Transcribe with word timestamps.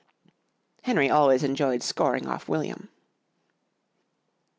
Henry 0.81 1.11
always 1.11 1.43
enjoyed 1.43 1.83
scoring 1.83 2.25
off 2.27 2.49
William. 2.49 2.89